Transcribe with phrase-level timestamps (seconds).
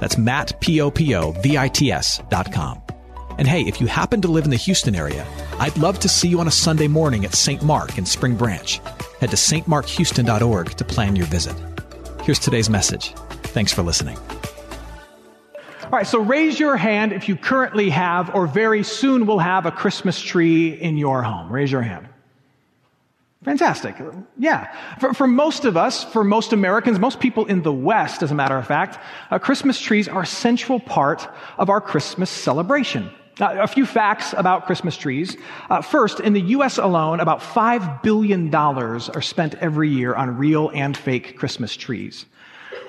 [0.00, 2.82] That's Matt, P-O-P-O-V-I-T-S dot com.
[3.38, 5.26] And hey, if you happen to live in the Houston area,
[5.60, 7.62] I'd love to see you on a Sunday morning at St.
[7.62, 8.80] Mark in Spring Branch.
[9.20, 11.56] Head to stmarkhouston.org to plan your visit.
[12.22, 13.14] Here's today's message.
[13.44, 14.18] Thanks for listening.
[15.84, 19.64] All right, so raise your hand if you currently have or very soon will have
[19.64, 21.50] a Christmas tree in your home.
[21.50, 22.08] Raise your hand.
[23.48, 23.96] Fantastic.
[24.36, 24.76] Yeah.
[24.98, 28.34] For, for, most of us, for most Americans, most people in the West, as a
[28.34, 28.98] matter of fact,
[29.30, 31.26] uh, Christmas trees are a central part
[31.56, 33.10] of our Christmas celebration.
[33.40, 35.36] Uh, a few facts about Christmas trees.
[35.70, 36.76] Uh, first, in the U.S.
[36.76, 42.26] alone, about $5 billion are spent every year on real and fake Christmas trees.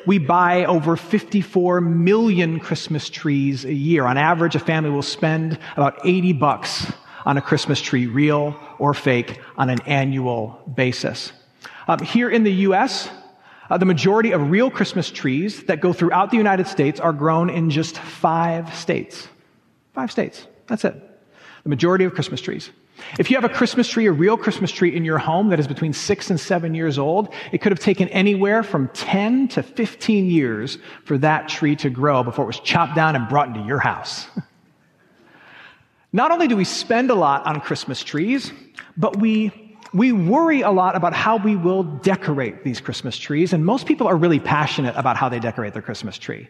[0.05, 4.05] We buy over 54 million Christmas trees a year.
[4.05, 6.91] On average, a family will spend about 80 bucks
[7.25, 11.31] on a Christmas tree, real or fake, on an annual basis.
[11.87, 13.09] Um, here in the U.S.,
[13.69, 17.49] uh, the majority of real Christmas trees that go throughout the United States are grown
[17.49, 19.27] in just five states.
[19.93, 20.47] Five states.
[20.67, 20.95] That's it.
[21.63, 22.71] The majority of Christmas trees.
[23.17, 25.67] If you have a Christmas tree, a real Christmas tree in your home that is
[25.67, 30.29] between six and seven years old, it could have taken anywhere from 10 to 15
[30.29, 33.79] years for that tree to grow before it was chopped down and brought into your
[33.79, 34.27] house.
[36.11, 38.51] Not only do we spend a lot on Christmas trees,
[38.97, 43.63] but we, we worry a lot about how we will decorate these Christmas trees, and
[43.63, 46.49] most people are really passionate about how they decorate their Christmas tree.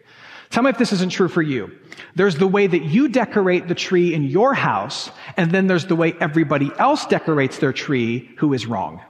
[0.50, 1.72] Tell me if this isn't true for you.
[2.16, 5.96] There's the way that you decorate the tree in your house, and then there's the
[5.96, 9.02] way everybody else decorates their tree who is wrong.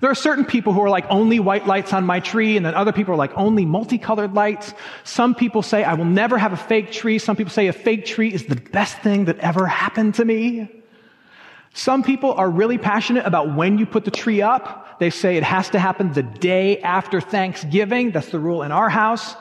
[0.00, 2.74] There are certain people who are like only white lights on my tree, and then
[2.74, 4.72] other people are like only multicolored lights.
[5.04, 7.18] Some people say I will never have a fake tree.
[7.18, 10.68] Some people say a fake tree is the best thing that ever happened to me.
[11.74, 14.98] Some people are really passionate about when you put the tree up.
[14.98, 18.10] They say it has to happen the day after Thanksgiving.
[18.10, 19.36] That's the rule in our house.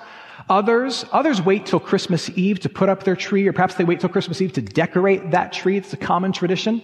[0.50, 4.00] Others, others wait till Christmas Eve to put up their tree, or perhaps they wait
[4.00, 5.78] till Christmas Eve to decorate that tree.
[5.78, 6.82] It's a common tradition.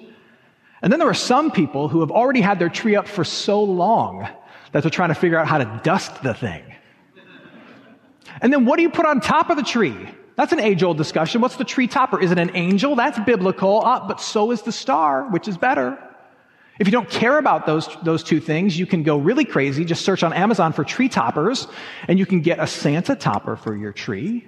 [0.86, 3.64] And then there are some people who have already had their tree up for so
[3.64, 4.30] long
[4.72, 6.62] that they're trying to figure out how to dust the thing.
[8.40, 9.98] And then what do you put on top of the tree?
[10.36, 11.42] That's an age old discussion.
[11.42, 12.22] What's the tree topper?
[12.22, 12.96] Is it an angel?
[12.96, 15.98] That's biblical, uh, but so is the star, which is better.
[16.78, 19.86] If you don't care about those, those two things, you can go really crazy.
[19.86, 21.68] Just search on Amazon for tree toppers,
[22.08, 24.48] and you can get a Santa topper for your tree.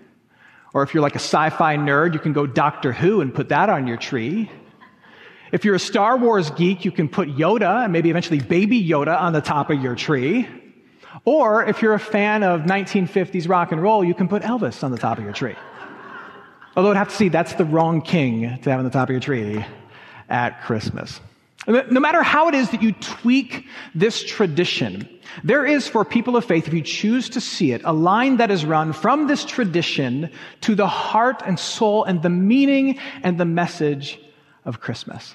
[0.76, 3.50] Or if you're like a sci fi nerd, you can go Doctor Who and put
[3.50, 4.52] that on your tree.
[5.52, 9.20] If you're a Star Wars geek, you can put Yoda and maybe eventually baby Yoda
[9.20, 10.48] on the top of your tree.
[11.26, 14.92] Or if you're a fan of 1950s rock and roll, you can put Elvis on
[14.92, 15.56] the top of your tree.
[16.76, 19.14] Although I'd have to see that's the wrong king to have on the top of
[19.14, 19.66] your tree
[20.30, 21.20] at Christmas.
[21.68, 25.10] No matter how it is that you tweak this tradition,
[25.44, 28.52] there is for people of faith, if you choose to see it, a line that
[28.52, 30.30] is run from this tradition
[30.62, 34.20] to the heart and soul and the meaning and the message
[34.68, 35.34] of Christmas.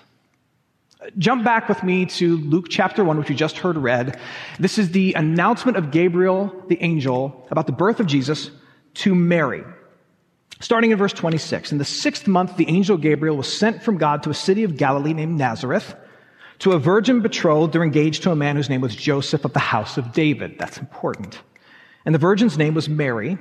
[1.18, 4.20] Jump back with me to Luke chapter 1, which we just heard read.
[4.60, 8.50] This is the announcement of Gabriel, the angel, about the birth of Jesus
[8.94, 9.64] to Mary.
[10.60, 11.72] Starting in verse 26.
[11.72, 14.76] In the sixth month, the angel Gabriel was sent from God to a city of
[14.76, 15.96] Galilee named Nazareth
[16.60, 19.58] to a virgin betrothed or engaged to a man whose name was Joseph of the
[19.58, 20.56] house of David.
[20.60, 21.40] That's important.
[22.04, 23.36] And the virgin's name was Mary.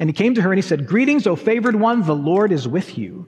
[0.00, 2.66] And he came to her and he said, Greetings, O favored one, the Lord is
[2.66, 3.26] with you.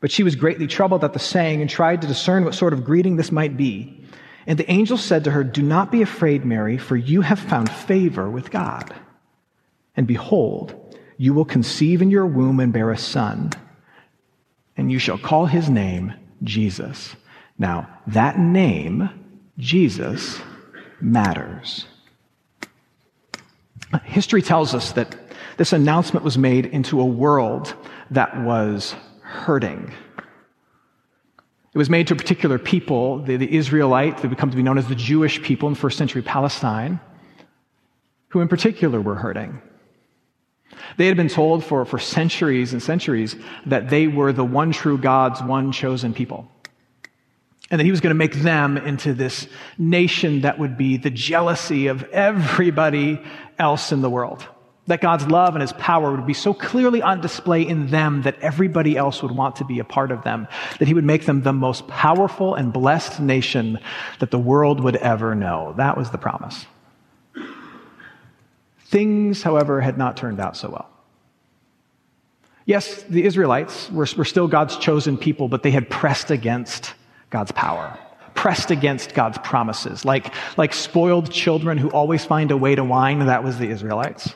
[0.00, 2.84] But she was greatly troubled at the saying and tried to discern what sort of
[2.84, 4.02] greeting this might be.
[4.46, 7.70] And the angel said to her, Do not be afraid, Mary, for you have found
[7.70, 8.94] favor with God.
[9.96, 10.74] And behold,
[11.18, 13.50] you will conceive in your womb and bear a son,
[14.76, 17.14] and you shall call his name Jesus.
[17.58, 19.10] Now, that name,
[19.58, 20.40] Jesus,
[21.00, 21.84] matters.
[24.04, 25.14] History tells us that
[25.58, 27.74] this announcement was made into a world
[28.10, 28.94] that was
[29.30, 29.92] hurting.
[31.72, 34.62] It was made to a particular people, the, the Israelite, that would come to be
[34.62, 36.98] known as the Jewish people in first century Palestine,
[38.28, 39.62] who in particular were hurting.
[40.96, 43.36] They had been told for, for centuries and centuries
[43.66, 46.50] that they were the one true God's one chosen people.
[47.70, 49.46] And that he was going to make them into this
[49.78, 53.22] nation that would be the jealousy of everybody
[53.60, 54.44] else in the world.
[54.86, 58.40] That God's love and his power would be so clearly on display in them that
[58.40, 60.48] everybody else would want to be a part of them.
[60.78, 63.78] That he would make them the most powerful and blessed nation
[64.18, 65.74] that the world would ever know.
[65.76, 66.66] That was the promise.
[68.86, 70.88] Things, however, had not turned out so well.
[72.64, 76.94] Yes, the Israelites were, were still God's chosen people, but they had pressed against
[77.30, 77.98] God's power
[78.40, 83.18] pressed against God's promises, like, like spoiled children who always find a way to whine.
[83.18, 84.34] That was the Israelites.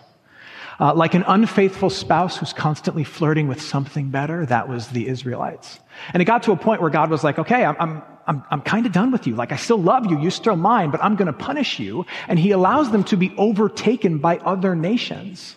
[0.80, 4.44] Uh, like an unfaithful spouse who's constantly flirting with something better.
[4.46, 5.78] That was the Israelites.
[6.12, 8.60] And it got to a point where God was like, okay, I'm, I'm, I'm, I'm
[8.60, 9.36] kind of done with you.
[9.36, 10.20] Like, I still love you.
[10.20, 12.06] You're still mine, but I'm going to punish you.
[12.26, 15.56] And he allows them to be overtaken by other nations.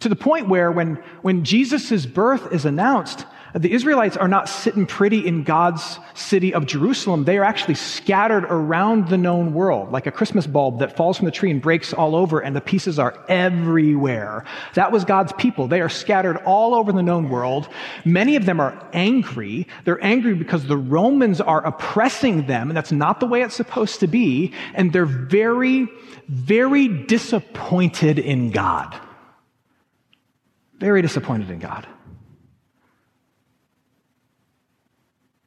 [0.00, 4.84] To the point where when, when Jesus' birth is announced, the Israelites are not sitting
[4.84, 7.22] pretty in God's city of Jerusalem.
[7.22, 11.26] They are actually scattered around the known world, like a Christmas bulb that falls from
[11.26, 14.44] the tree and breaks all over, and the pieces are everywhere.
[14.74, 15.68] That was God's people.
[15.68, 17.68] They are scattered all over the known world.
[18.04, 19.68] Many of them are angry.
[19.84, 24.00] They're angry because the Romans are oppressing them, and that's not the way it's supposed
[24.00, 24.52] to be.
[24.74, 25.86] And they're very,
[26.26, 28.98] very disappointed in God.
[30.80, 31.86] Very disappointed in God.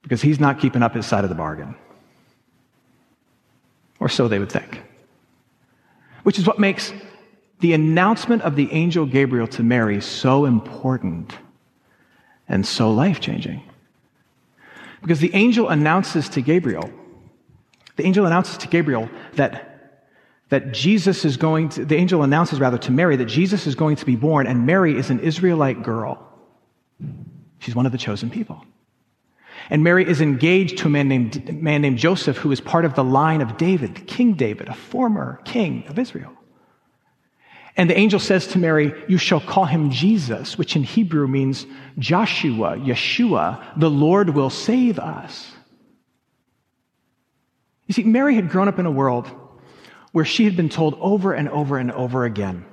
[0.08, 1.76] Because he's not keeping up his side of the bargain.
[4.00, 4.82] Or so they would think.
[6.24, 6.94] Which is what makes
[7.60, 11.34] the announcement of the angel Gabriel to Mary so important
[12.48, 13.62] and so life changing.
[15.02, 16.90] Because the angel announces to Gabriel,
[17.98, 20.06] the angel announces to Gabriel that,
[20.48, 23.98] that Jesus is going to, the angel announces rather to Mary that Jesus is going
[23.98, 26.26] to be born, and Mary is an Israelite girl.
[27.60, 28.64] She's one of the chosen people.
[29.70, 32.96] And Mary is engaged to a man named, man named Joseph, who is part of
[32.96, 36.32] the line of David, King David, a former king of Israel.
[37.76, 41.66] And the angel says to Mary, You shall call him Jesus, which in Hebrew means
[42.00, 45.52] Joshua, Yeshua, the Lord will save us.
[47.86, 49.30] You see, Mary had grown up in a world
[50.12, 52.66] where she had been told over and over and over again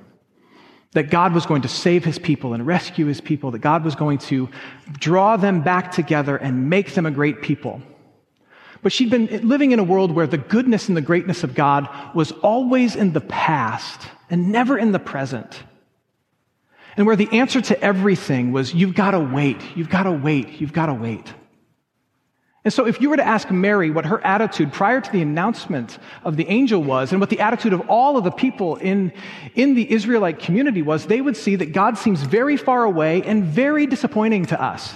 [0.95, 3.95] that God was going to save his people and rescue his people, that God was
[3.95, 4.49] going to
[4.93, 7.81] draw them back together and make them a great people.
[8.81, 11.89] But she'd been living in a world where the goodness and the greatness of God
[12.15, 15.63] was always in the past and never in the present.
[16.95, 20.61] And where the answer to everything was, you've got to wait, you've got to wait,
[20.61, 21.33] you've got to wait.
[22.65, 25.99] And so, if you were to ask Mary what her attitude prior to the announcement
[26.23, 29.13] of the angel was, and what the attitude of all of the people in,
[29.53, 33.43] in the Israelite community was, they would see that God seems very far away and
[33.43, 34.95] very disappointing to us.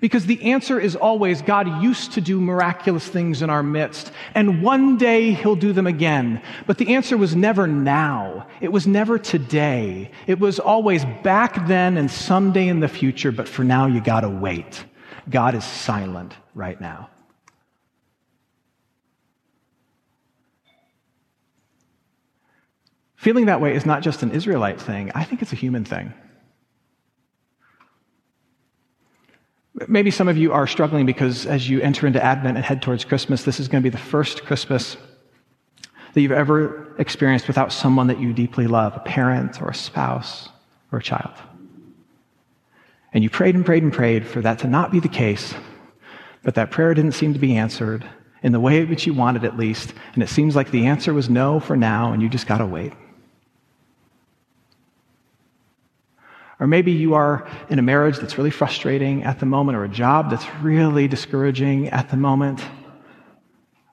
[0.00, 4.62] Because the answer is always God used to do miraculous things in our midst, and
[4.62, 6.40] one day he'll do them again.
[6.66, 8.46] But the answer was never now.
[8.62, 10.10] It was never today.
[10.26, 14.30] It was always back then and someday in the future, but for now you gotta
[14.30, 14.86] wait.
[15.28, 17.10] God is silent right now.
[23.16, 26.12] Feeling that way is not just an Israelite thing, I think it's a human thing.
[29.88, 33.04] Maybe some of you are struggling because as you enter into Advent and head towards
[33.04, 34.96] Christmas, this is going to be the first Christmas
[36.14, 40.48] that you've ever experienced without someone that you deeply love a parent or a spouse
[40.92, 41.34] or a child.
[43.16, 45.54] And you prayed and prayed and prayed for that to not be the case,
[46.42, 48.04] but that prayer didn't seem to be answered
[48.42, 49.94] in the way which you wanted, at least.
[50.12, 52.66] And it seems like the answer was no for now, and you just got to
[52.66, 52.92] wait.
[56.60, 59.88] Or maybe you are in a marriage that's really frustrating at the moment, or a
[59.88, 62.62] job that's really discouraging at the moment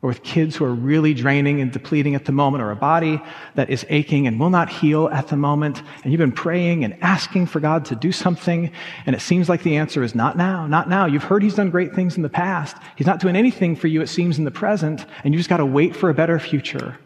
[0.03, 3.19] or with kids who are really draining and depleting at the moment, or a body
[3.55, 6.95] that is aching and will not heal at the moment, and you've been praying and
[7.01, 8.69] asking for God to do something,
[9.05, 11.05] and it seems like the answer is not now, not now.
[11.05, 12.75] You've heard He's done great things in the past.
[12.97, 15.57] He's not doing anything for you, it seems, in the present, and you just got
[15.57, 16.99] to wait for a better future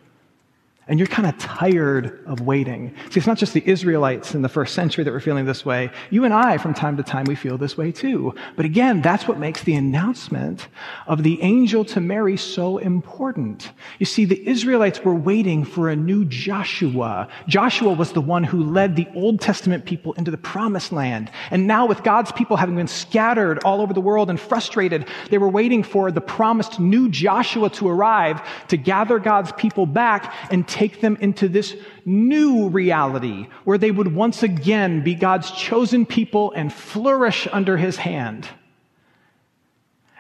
[0.88, 2.96] and you're kind of tired of waiting.
[3.10, 5.92] See, it's not just the Israelites in the first century that were feeling this way.
[6.10, 8.34] You and I, from time to time, we feel this way too.
[8.56, 10.68] But again, that's what makes the announcement
[11.06, 13.72] of the angel to Mary so important.
[14.00, 17.28] You see, the Israelites were waiting for a new Joshua.
[17.48, 21.30] Joshua was the one who led the Old Testament people into the promised land.
[21.52, 25.38] And now with God's people having been scattered all over the world and frustrated, they
[25.38, 30.68] were waiting for the promised new Joshua to arrive to gather God's people back and
[30.78, 36.52] take them into this new reality where they would once again be God's chosen people
[36.52, 38.48] and flourish under his hand.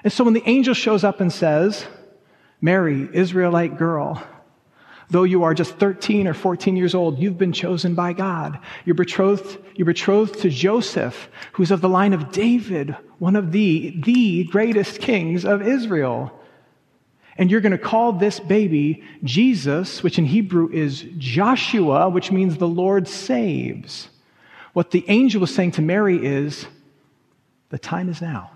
[0.03, 1.85] And so when the angel shows up and says,
[2.59, 4.23] Mary, Israelite girl,
[5.09, 8.59] Though you are just 13 or 14 years old, you've been chosen by God.
[8.83, 14.01] You're betrothed, you're betrothed to Joseph, who's of the line of David, one of the,
[14.03, 16.37] the greatest kings of Israel.
[17.37, 22.57] And you're going to call this baby Jesus, which in Hebrew is Joshua, which means
[22.57, 24.09] the Lord saves.
[24.73, 26.65] What the angel was saying to Mary is,
[27.69, 28.51] the time is now.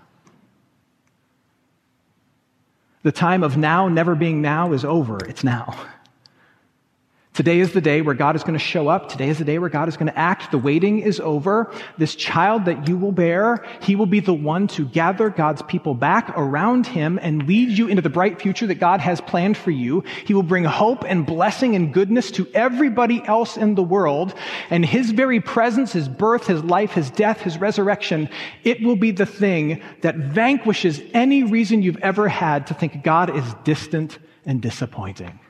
[3.02, 5.18] The time of now never being now is over.
[5.26, 5.76] It's now.
[7.34, 9.08] Today is the day where God is going to show up.
[9.08, 10.50] Today is the day where God is going to act.
[10.50, 11.72] The waiting is over.
[11.96, 15.94] This child that you will bear, he will be the one to gather God's people
[15.94, 19.70] back around him and lead you into the bright future that God has planned for
[19.70, 20.04] you.
[20.26, 24.34] He will bring hope and blessing and goodness to everybody else in the world.
[24.68, 28.28] And his very presence, his birth, his life, his death, his resurrection,
[28.62, 33.34] it will be the thing that vanquishes any reason you've ever had to think God
[33.34, 35.40] is distant and disappointing.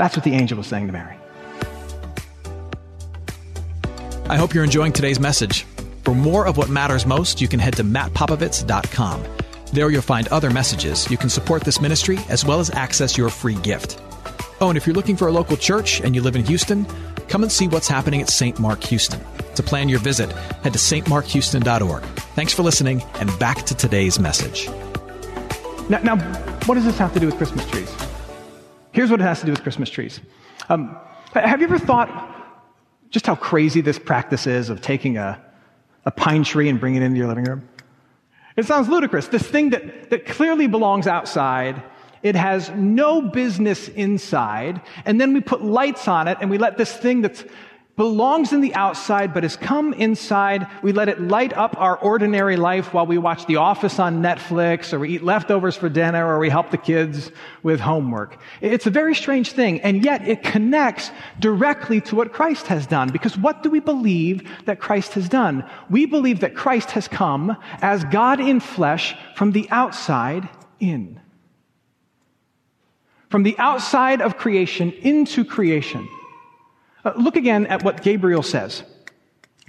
[0.00, 1.14] That's what the angel was saying to Mary.
[4.30, 5.64] I hope you're enjoying today's message.
[6.04, 9.24] For more of what matters most, you can head to mattpopovits.com.
[9.74, 11.10] There you'll find other messages.
[11.10, 14.00] You can support this ministry as well as access your free gift.
[14.62, 16.86] Oh, and if you're looking for a local church and you live in Houston,
[17.28, 18.58] come and see what's happening at St.
[18.58, 19.20] Mark Houston.
[19.54, 22.04] To plan your visit, head to stmarkhouston.org.
[22.34, 24.66] Thanks for listening, and back to today's message.
[25.90, 26.16] Now, now
[26.64, 28.09] what does this have to do with Christmas trees?
[28.92, 30.20] Here's what it has to do with Christmas trees.
[30.68, 30.96] Um,
[31.32, 32.08] have you ever thought
[33.10, 35.40] just how crazy this practice is of taking a,
[36.04, 37.68] a pine tree and bringing it into your living room?
[38.56, 39.28] It sounds ludicrous.
[39.28, 41.82] This thing that, that clearly belongs outside,
[42.22, 46.76] it has no business inside, and then we put lights on it and we let
[46.76, 47.44] this thing that's
[47.96, 50.66] belongs in the outside but has come inside.
[50.82, 54.92] We let it light up our ordinary life while we watch The Office on Netflix
[54.92, 57.30] or we eat leftovers for dinner or we help the kids
[57.62, 58.38] with homework.
[58.60, 63.10] It's a very strange thing and yet it connects directly to what Christ has done
[63.10, 65.68] because what do we believe that Christ has done?
[65.90, 71.20] We believe that Christ has come as God in flesh from the outside in.
[73.28, 76.08] From the outside of creation into creation.
[77.04, 78.82] Uh, look again at what Gabriel says.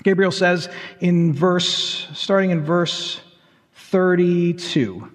[0.04, 0.70] Gabriel says
[1.00, 3.22] in verse, starting in verse
[3.74, 5.12] 32.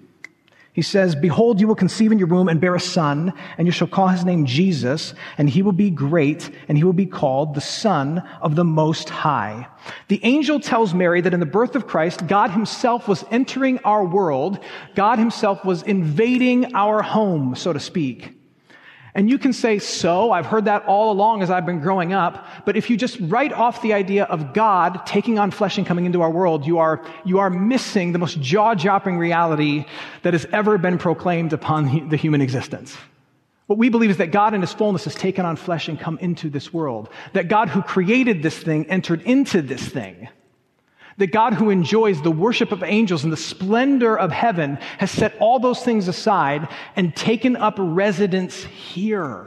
[0.77, 3.71] He says, Behold, you will conceive in your womb and bear a son, and you
[3.71, 7.55] shall call his name Jesus, and he will be great, and he will be called
[7.55, 9.67] the Son of the Most High.
[10.07, 14.05] The angel tells Mary that in the birth of Christ, God himself was entering our
[14.05, 14.59] world.
[14.93, 18.36] God himself was invading our home, so to speak.
[19.17, 22.45] And you can say, so, I've heard that all along as I've been growing up.
[22.65, 26.05] But if you just write off the idea of God taking on flesh and coming
[26.05, 29.85] into our world, you are, you are missing the most jaw dropping reality
[30.21, 32.95] that has ever been proclaimed upon the human existence.
[33.65, 36.19] What we believe is that God in his fullness has taken on flesh and come
[36.19, 37.09] into this world.
[37.33, 40.29] That God who created this thing entered into this thing.
[41.17, 45.35] That God who enjoys the worship of angels and the splendor of heaven has set
[45.39, 49.45] all those things aside and taken up residence here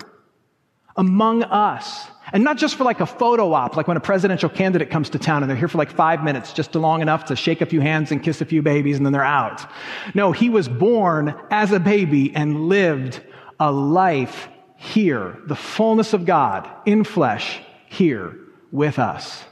[0.97, 2.09] among us.
[2.33, 5.19] And not just for like a photo op, like when a presidential candidate comes to
[5.19, 7.81] town and they're here for like five minutes, just long enough to shake a few
[7.81, 9.67] hands and kiss a few babies and then they're out.
[10.15, 13.21] No, he was born as a baby and lived
[13.59, 18.37] a life here, the fullness of God in flesh here
[18.71, 19.45] with us.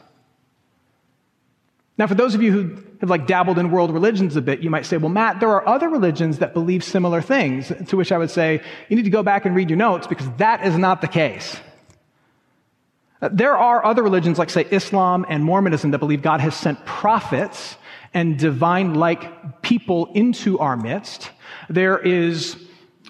[1.98, 4.70] Now, for those of you who have like dabbled in world religions a bit, you
[4.70, 7.72] might say, well, Matt, there are other religions that believe similar things.
[7.88, 10.30] To which I would say, you need to go back and read your notes because
[10.36, 11.56] that is not the case.
[13.20, 17.76] There are other religions like, say, Islam and Mormonism that believe God has sent prophets
[18.14, 21.30] and divine like people into our midst.
[21.68, 22.56] There is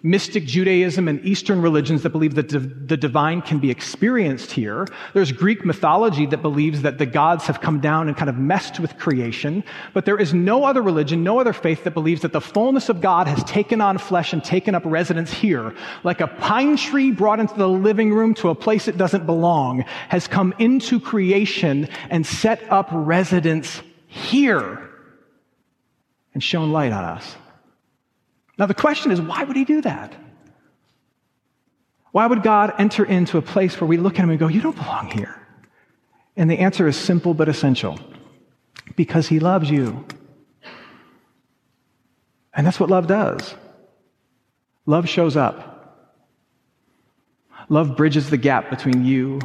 [0.03, 4.87] mystic Judaism and Eastern religions that believe that the divine can be experienced here.
[5.15, 8.81] There's Greek mythology that believes that the gods have come down and kind of messed
[8.81, 9.65] with creation.
[9.95, 13.01] But there is no other religion, no other faith that believes that the fullness of
[13.01, 15.75] God has taken on flesh and taken up residence here.
[16.05, 19.85] Like a pine tree brought into the living room to a place it doesn't belong
[20.09, 24.89] has come into creation and set up residence here
[26.35, 27.37] and shone light on us.
[28.59, 30.15] Now, the question is, why would he do that?
[32.13, 34.61] Why would God enter into a place where we look at him and go, You
[34.61, 35.35] don't belong here?
[36.37, 37.99] And the answer is simple but essential
[38.97, 40.05] because he loves you.
[42.55, 43.55] And that's what love does.
[44.87, 45.69] Love shows up.
[47.69, 49.41] Love bridges the gap between you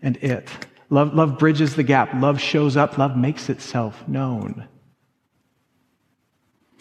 [0.00, 0.48] and it.
[0.88, 2.14] Love, love bridges the gap.
[2.14, 2.96] Love shows up.
[2.96, 4.68] Love makes itself known.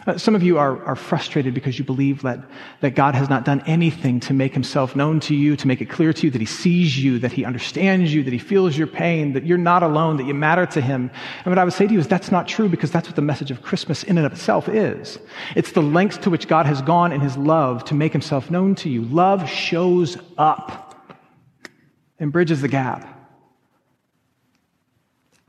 [0.07, 2.39] Uh, some of you are, are frustrated because you believe that,
[2.81, 5.89] that God has not done anything to make himself known to you, to make it
[5.89, 8.85] clear to you that he sees you, that he understands you, that he feels your
[8.85, 11.09] pain, that you're not alone, that you matter to him.
[11.43, 13.23] And what I would say to you is that's not true because that's what the
[13.23, 15.17] message of Christmas in and of itself is.
[15.55, 18.75] It's the lengths to which God has gone in his love to make himself known
[18.75, 19.01] to you.
[19.01, 21.17] Love shows up
[22.19, 23.11] and bridges the gap.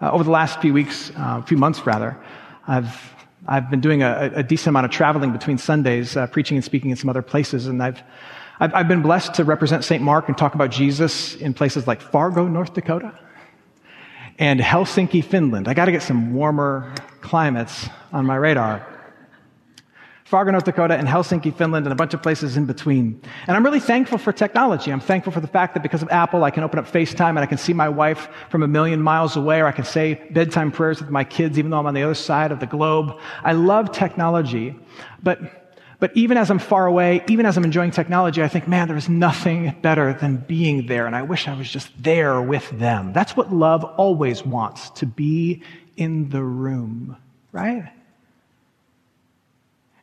[0.01, 2.19] Uh, over the last few weeks, uh, few months rather,
[2.67, 3.16] I've
[3.49, 6.91] I've been doing a, a decent amount of traveling between Sundays, uh, preaching and speaking
[6.91, 8.03] in some other places, and I've,
[8.59, 10.03] I've, I've been blessed to represent St.
[10.03, 13.17] Mark and talk about Jesus in places like Fargo, North Dakota,
[14.39, 15.69] and Helsinki, Finland.
[15.69, 18.96] I got to get some warmer climates on my radar.
[20.27, 23.23] Fargo, North Dakota, and Helsinki, Finland, and a bunch of places in between.
[23.47, 24.91] And I'm really thankful for technology.
[24.91, 27.39] I'm thankful for the fact that because of Apple, I can open up FaceTime and
[27.39, 30.73] I can see my wife from a million miles away, or I can say bedtime
[30.73, 33.17] prayers with my kids even though I'm on the other side of the globe.
[33.45, 34.75] I love technology,
[35.23, 35.39] but
[36.01, 38.97] but even as I'm far away, even as I'm enjoying technology, I think, man, there
[38.97, 41.07] is nothing better than being there.
[41.07, 43.15] And I wish I was just there with them.
[43.15, 45.63] That's what love always wants to be
[45.97, 47.17] in the room,
[47.53, 47.91] right?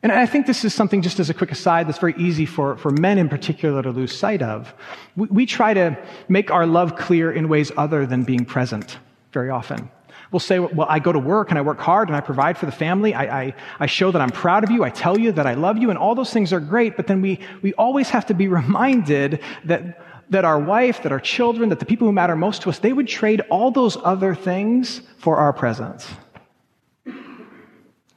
[0.04, 2.76] And I think this is something, just as a quick aside, that's very easy for,
[2.76, 4.74] for men in particular to lose sight of.
[5.16, 5.96] We, we try to
[6.28, 8.98] make our love clear in ways other than being present
[9.32, 9.90] very often.
[10.30, 12.66] We'll say, well, I go to work and I work hard and I provide for
[12.66, 13.14] the family.
[13.14, 14.84] I, I, I, show that I'm proud of you.
[14.84, 15.88] I tell you that I love you.
[15.88, 16.96] And all those things are great.
[16.96, 21.20] But then we, we always have to be reminded that, that our wife, that our
[21.20, 24.34] children, that the people who matter most to us, they would trade all those other
[24.34, 26.06] things for our presence,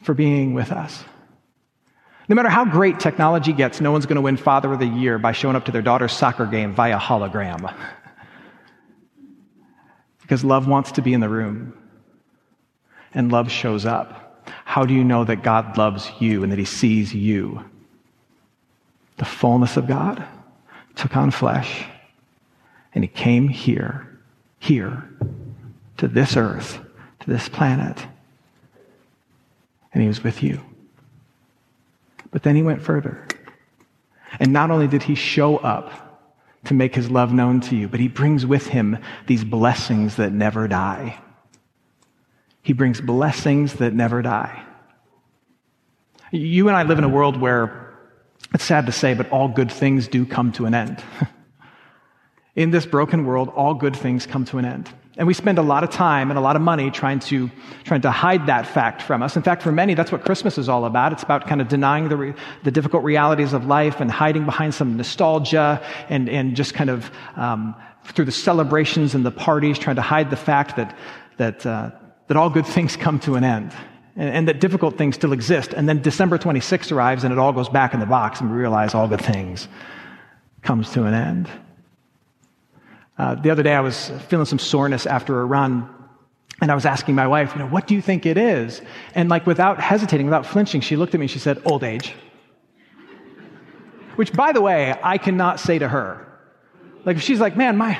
[0.01, 1.05] for being with us.
[2.29, 5.17] No matter how great technology gets, no one's going to win Father of the Year
[5.17, 7.73] by showing up to their daughter's soccer game via hologram.
[10.21, 11.73] because love wants to be in the room,
[13.13, 14.43] and love shows up.
[14.65, 17.63] How do you know that God loves you and that He sees you?
[19.15, 20.23] The fullness of God
[20.95, 21.85] took on flesh,
[22.93, 24.19] and He came here,
[24.59, 25.09] here,
[25.95, 26.77] to this earth,
[27.21, 28.05] to this planet,
[29.93, 30.61] and He was with you.
[32.31, 33.27] But then he went further.
[34.39, 35.91] And not only did he show up
[36.65, 40.33] to make his love known to you, but he brings with him these blessings that
[40.33, 41.19] never die.
[42.61, 44.63] He brings blessings that never die.
[46.31, 47.97] You and I live in a world where
[48.53, 51.01] it's sad to say, but all good things do come to an end.
[52.55, 54.89] in this broken world, all good things come to an end.
[55.17, 57.49] And we spend a lot of time and a lot of money trying to,
[57.83, 59.35] trying to hide that fact from us.
[59.35, 61.11] In fact, for many, that's what Christmas is all about.
[61.11, 64.75] It's about kind of denying the, re, the difficult realities of life and hiding behind
[64.75, 69.95] some nostalgia and, and just kind of um, through the celebrations and the parties, trying
[69.95, 70.95] to hide the fact that,
[71.37, 71.89] that, uh,
[72.27, 73.73] that all good things come to an end
[74.15, 75.73] and, and that difficult things still exist.
[75.73, 78.57] And then December 26th arrives and it all goes back in the box and we
[78.57, 79.67] realize all good things
[80.61, 81.49] comes to an end.
[83.17, 85.89] Uh, the other day, I was feeling some soreness after a run,
[86.61, 88.81] and I was asking my wife, you know, what do you think it is?
[89.15, 92.13] And like without hesitating, without flinching, she looked at me and she said, old age.
[94.15, 96.27] Which, by the way, I cannot say to her.
[97.05, 97.99] Like if she's like, man, my,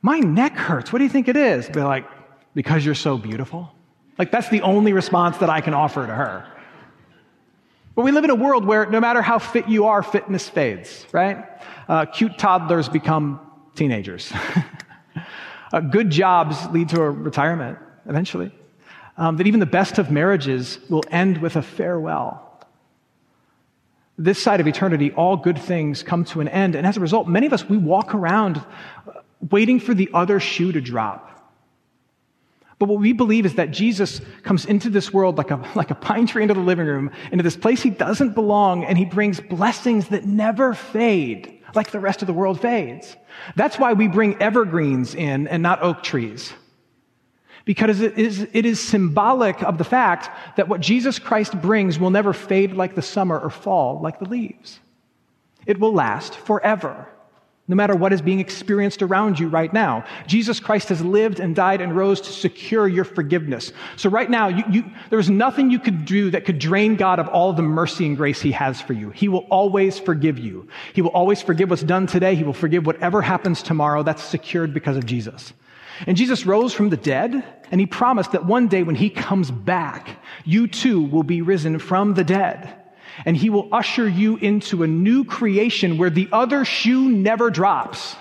[0.00, 0.92] my neck hurts.
[0.92, 1.68] What do you think it is?
[1.68, 2.06] Be like,
[2.54, 3.70] because you're so beautiful.
[4.18, 6.46] Like that's the only response that I can offer to her.
[7.94, 11.06] But we live in a world where no matter how fit you are, fitness fades,
[11.12, 11.44] right?
[11.88, 13.38] Uh, cute toddlers become
[13.74, 14.32] teenagers.
[15.72, 18.52] uh, good jobs lead to a retirement eventually.
[19.16, 22.48] Um, that even the best of marriages will end with a farewell.
[24.18, 26.74] This side of eternity, all good things come to an end.
[26.74, 30.40] And as a result, many of us, we walk around uh, waiting for the other
[30.40, 31.28] shoe to drop.
[32.78, 35.94] But what we believe is that Jesus comes into this world like a, like a
[35.94, 39.40] pine tree into the living room, into this place he doesn't belong, and he brings
[39.40, 43.16] blessings that never fade like the rest of the world fades.
[43.56, 46.52] That's why we bring evergreens in and not oak trees.
[47.64, 52.10] Because it is, it is symbolic of the fact that what Jesus Christ brings will
[52.10, 54.80] never fade like the summer or fall like the leaves.
[55.64, 57.06] It will last forever
[57.68, 60.04] no matter what is being experienced around you right now.
[60.26, 63.72] Jesus Christ has lived and died and rose to secure your forgiveness.
[63.96, 67.28] So right now, you, you, there's nothing you could do that could drain God of
[67.28, 69.10] all the mercy and grace he has for you.
[69.10, 70.66] He will always forgive you.
[70.92, 72.34] He will always forgive what's done today.
[72.34, 74.02] He will forgive whatever happens tomorrow.
[74.02, 75.52] That's secured because of Jesus.
[76.06, 79.52] And Jesus rose from the dead, and he promised that one day when he comes
[79.52, 82.81] back, you too will be risen from the dead
[83.24, 88.16] and he will usher you into a new creation where the other shoe never drops.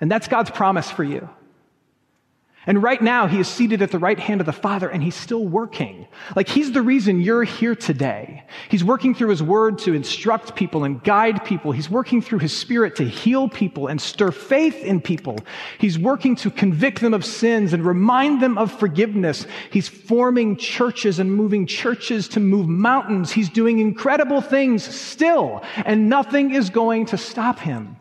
[0.00, 1.28] And that's God's promise for you.
[2.66, 5.14] And right now, he is seated at the right hand of the Father and he's
[5.14, 6.06] still working.
[6.34, 8.44] Like he's the reason you're here today.
[8.70, 11.72] He's working through his word to instruct people and guide people.
[11.72, 15.38] He's working through his spirit to heal people and stir faith in people.
[15.78, 19.46] He's working to convict them of sins and remind them of forgiveness.
[19.70, 23.30] He's forming churches and moving churches to move mountains.
[23.30, 27.96] He's doing incredible things still and nothing is going to stop him.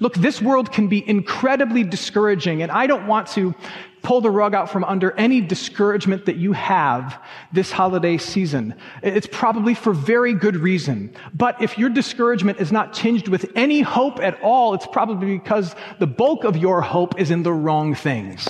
[0.00, 3.54] Look, this world can be incredibly discouraging, and I don't want to
[4.02, 7.20] pull the rug out from under any discouragement that you have
[7.52, 8.74] this holiday season.
[9.02, 11.12] It's probably for very good reason.
[11.34, 15.74] But if your discouragement is not tinged with any hope at all, it's probably because
[15.98, 18.48] the bulk of your hope is in the wrong things.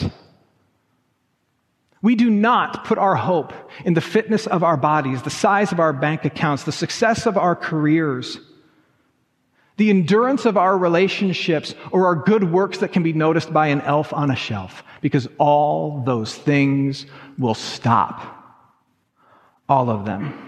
[2.02, 3.52] We do not put our hope
[3.84, 7.36] in the fitness of our bodies, the size of our bank accounts, the success of
[7.36, 8.38] our careers
[9.78, 13.80] the endurance of our relationships, or our good works that can be noticed by an
[13.82, 17.06] elf on a shelf, because all those things
[17.38, 18.34] will stop.
[19.68, 20.44] All of them.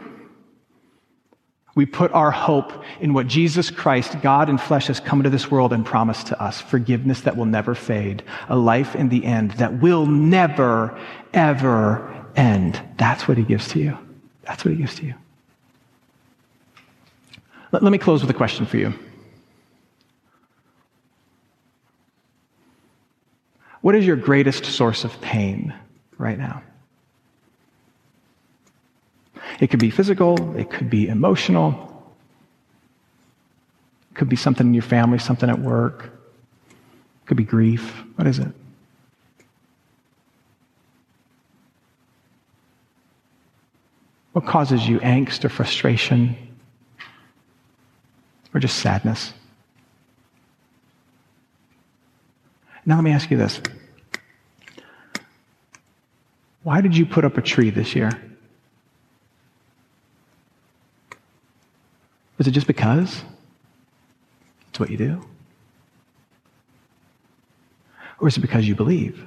[1.77, 5.49] We put our hope in what Jesus Christ, God in flesh, has come into this
[5.49, 9.53] world and promised to us forgiveness that will never fade, a life in the end
[9.53, 10.99] that will never,
[11.33, 12.83] ever end.
[12.97, 13.97] That's what He gives to you.
[14.43, 15.15] That's what He gives to you.
[17.71, 18.93] Let, let me close with a question for you.
[23.81, 25.75] What is your greatest source of pain
[26.19, 26.63] right now?
[29.59, 32.05] It could be physical, it could be emotional,
[34.11, 38.05] it could be something in your family, something at work, it could be grief.
[38.17, 38.53] What is it?
[44.33, 46.37] What causes you angst or frustration
[48.55, 49.33] or just sadness?
[52.91, 53.61] Now, let me ask you this
[56.65, 58.11] Why did you put up a tree this year?
[62.37, 63.23] Was it just because?
[64.71, 65.25] It's what you do?
[68.19, 69.25] Or is it because you believe?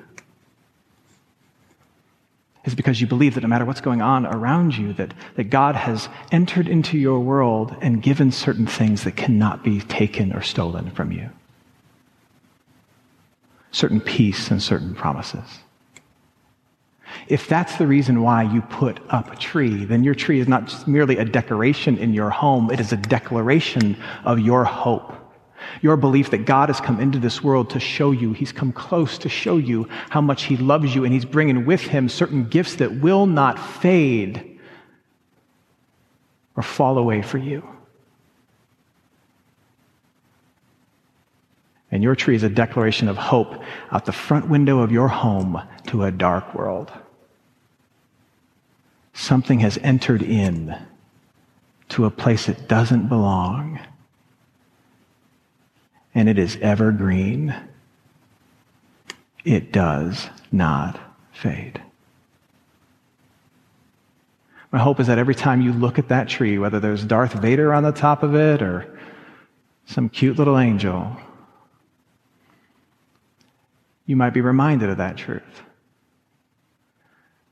[2.66, 5.76] Is because you believe that no matter what's going on around you, that, that God
[5.76, 10.92] has entered into your world and given certain things that cannot be taken or stolen
[10.92, 11.30] from you?
[13.74, 15.44] Certain peace and certain promises.
[17.28, 20.66] If that's the reason why you put up a tree, then your tree is not
[20.66, 25.14] just merely a decoration in your home, it is a declaration of your hope.
[25.82, 29.18] Your belief that God has come into this world to show you, He's come close
[29.20, 32.76] to show you how much He loves you, and He's bringing with Him certain gifts
[32.76, 34.60] that will not fade
[36.56, 37.68] or fall away for you.
[41.94, 43.54] And your tree is a declaration of hope
[43.92, 46.92] out the front window of your home to a dark world.
[49.14, 50.76] Something has entered in
[51.90, 53.80] to a place it doesn't belong.
[56.16, 57.56] And it is evergreen.
[59.46, 61.00] It does not
[61.32, 61.80] fade.
[64.72, 67.72] My hope is that every time you look at that tree, whether there's Darth Vader
[67.72, 68.98] on the top of it or
[69.86, 71.16] some cute little angel,
[74.06, 75.62] you might be reminded of that truth.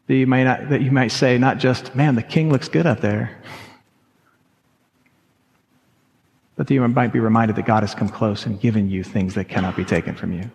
[0.08, 2.86] That you might, not, that you might say, not just, man, the king looks good
[2.86, 3.42] up there,
[6.56, 9.36] but that you might be reminded that God has come close and given you things
[9.36, 10.52] that cannot be taken from you.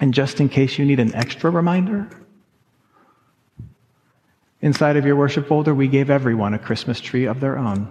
[0.00, 2.08] And just in case you need an extra reminder,
[4.60, 7.90] inside of your worship folder, we gave everyone a Christmas tree of their own.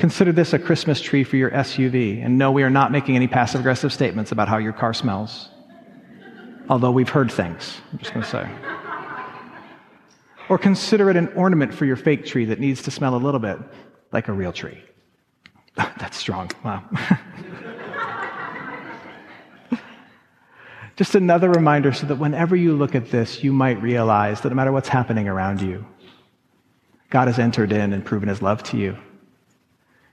[0.00, 2.24] Consider this a Christmas tree for your SUV.
[2.24, 5.50] And no, we are not making any passive aggressive statements about how your car smells.
[6.70, 8.48] Although we've heard things, I'm just going to say.
[10.48, 13.40] Or consider it an ornament for your fake tree that needs to smell a little
[13.40, 13.58] bit
[14.10, 14.82] like a real tree.
[15.76, 16.50] That's strong.
[16.64, 16.82] Wow.
[20.96, 24.54] Just another reminder so that whenever you look at this, you might realize that no
[24.54, 25.84] matter what's happening around you,
[27.10, 28.96] God has entered in and proven his love to you